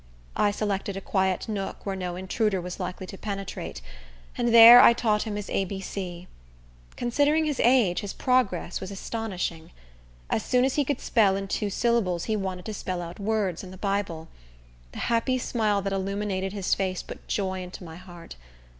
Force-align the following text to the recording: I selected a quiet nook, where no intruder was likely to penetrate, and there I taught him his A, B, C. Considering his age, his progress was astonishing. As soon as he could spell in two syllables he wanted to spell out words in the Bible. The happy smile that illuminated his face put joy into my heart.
I 0.35 0.49
selected 0.49 0.97
a 0.97 0.99
quiet 0.99 1.47
nook, 1.47 1.85
where 1.85 1.95
no 1.95 2.15
intruder 2.15 2.59
was 2.59 2.79
likely 2.79 3.05
to 3.05 3.19
penetrate, 3.19 3.83
and 4.35 4.51
there 4.51 4.81
I 4.81 4.93
taught 4.93 5.27
him 5.27 5.35
his 5.35 5.47
A, 5.51 5.63
B, 5.63 5.79
C. 5.79 6.25
Considering 6.95 7.45
his 7.45 7.59
age, 7.59 7.99
his 7.99 8.11
progress 8.11 8.81
was 8.81 8.89
astonishing. 8.89 9.69
As 10.27 10.41
soon 10.41 10.65
as 10.65 10.73
he 10.73 10.83
could 10.85 11.01
spell 11.01 11.35
in 11.35 11.47
two 11.47 11.69
syllables 11.69 12.23
he 12.23 12.35
wanted 12.35 12.65
to 12.65 12.73
spell 12.73 12.99
out 13.03 13.19
words 13.19 13.63
in 13.63 13.69
the 13.69 13.77
Bible. 13.77 14.27
The 14.91 14.97
happy 15.05 15.37
smile 15.37 15.83
that 15.83 15.93
illuminated 15.93 16.51
his 16.51 16.73
face 16.73 17.03
put 17.03 17.27
joy 17.27 17.61
into 17.61 17.83
my 17.83 17.97
heart. 17.97 18.37